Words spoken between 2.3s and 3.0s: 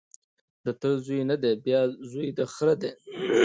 د خره دی